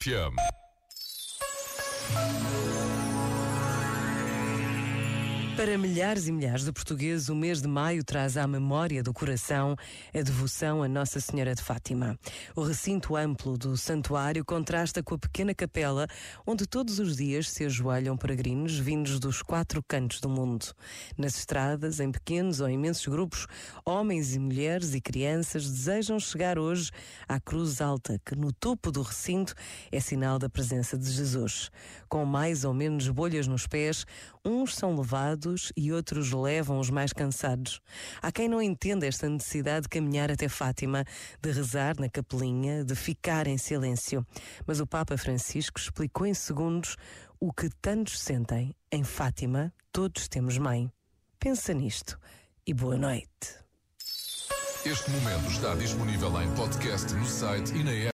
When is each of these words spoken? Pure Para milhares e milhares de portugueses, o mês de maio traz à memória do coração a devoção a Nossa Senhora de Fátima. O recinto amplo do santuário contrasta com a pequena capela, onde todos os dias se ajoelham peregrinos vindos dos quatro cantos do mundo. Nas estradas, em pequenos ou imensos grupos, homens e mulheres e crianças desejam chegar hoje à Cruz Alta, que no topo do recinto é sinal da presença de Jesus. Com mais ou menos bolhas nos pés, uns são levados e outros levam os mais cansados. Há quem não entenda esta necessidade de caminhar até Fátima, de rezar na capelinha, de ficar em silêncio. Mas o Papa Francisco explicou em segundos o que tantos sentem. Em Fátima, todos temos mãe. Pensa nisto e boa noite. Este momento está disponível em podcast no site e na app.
Pure 0.00 0.30
Para 5.58 5.76
milhares 5.76 6.28
e 6.28 6.32
milhares 6.32 6.64
de 6.64 6.72
portugueses, 6.72 7.28
o 7.28 7.34
mês 7.34 7.60
de 7.60 7.66
maio 7.66 8.04
traz 8.04 8.36
à 8.36 8.46
memória 8.46 9.02
do 9.02 9.12
coração 9.12 9.74
a 10.14 10.22
devoção 10.22 10.84
a 10.84 10.88
Nossa 10.88 11.18
Senhora 11.18 11.52
de 11.52 11.60
Fátima. 11.60 12.16
O 12.54 12.62
recinto 12.62 13.16
amplo 13.16 13.58
do 13.58 13.76
santuário 13.76 14.44
contrasta 14.44 15.02
com 15.02 15.16
a 15.16 15.18
pequena 15.18 15.52
capela, 15.52 16.06
onde 16.46 16.64
todos 16.64 17.00
os 17.00 17.16
dias 17.16 17.50
se 17.50 17.64
ajoelham 17.64 18.16
peregrinos 18.16 18.78
vindos 18.78 19.18
dos 19.18 19.42
quatro 19.42 19.82
cantos 19.82 20.20
do 20.20 20.28
mundo. 20.28 20.64
Nas 21.16 21.36
estradas, 21.36 21.98
em 21.98 22.12
pequenos 22.12 22.60
ou 22.60 22.70
imensos 22.70 23.08
grupos, 23.08 23.48
homens 23.84 24.36
e 24.36 24.38
mulheres 24.38 24.94
e 24.94 25.00
crianças 25.00 25.68
desejam 25.68 26.20
chegar 26.20 26.56
hoje 26.56 26.92
à 27.28 27.40
Cruz 27.40 27.80
Alta, 27.80 28.20
que 28.24 28.36
no 28.36 28.52
topo 28.52 28.92
do 28.92 29.02
recinto 29.02 29.54
é 29.90 29.98
sinal 29.98 30.38
da 30.38 30.48
presença 30.48 30.96
de 30.96 31.10
Jesus. 31.10 31.68
Com 32.08 32.24
mais 32.24 32.64
ou 32.64 32.72
menos 32.72 33.08
bolhas 33.08 33.48
nos 33.48 33.66
pés, 33.66 34.06
uns 34.44 34.76
são 34.76 34.96
levados 34.96 35.47
e 35.76 35.92
outros 35.92 36.32
levam 36.32 36.78
os 36.78 36.90
mais 36.90 37.12
cansados. 37.12 37.80
Há 38.22 38.30
quem 38.30 38.48
não 38.48 38.60
entenda 38.60 39.06
esta 39.06 39.28
necessidade 39.28 39.82
de 39.82 39.88
caminhar 39.88 40.30
até 40.30 40.48
Fátima, 40.48 41.04
de 41.40 41.50
rezar 41.50 41.94
na 41.98 42.08
capelinha, 42.08 42.84
de 42.84 42.94
ficar 42.94 43.46
em 43.46 43.58
silêncio. 43.58 44.26
Mas 44.66 44.80
o 44.80 44.86
Papa 44.86 45.16
Francisco 45.16 45.78
explicou 45.78 46.26
em 46.26 46.34
segundos 46.34 46.96
o 47.40 47.52
que 47.52 47.68
tantos 47.80 48.20
sentem. 48.20 48.74
Em 48.90 49.04
Fátima, 49.04 49.72
todos 49.92 50.28
temos 50.28 50.58
mãe. 50.58 50.90
Pensa 51.38 51.72
nisto 51.72 52.18
e 52.66 52.74
boa 52.74 52.96
noite. 52.96 53.58
Este 54.84 55.10
momento 55.10 55.50
está 55.50 55.74
disponível 55.74 56.40
em 56.40 56.54
podcast 56.54 57.12
no 57.12 57.26
site 57.26 57.74
e 57.74 57.84
na 57.84 57.92
app. 57.92 58.06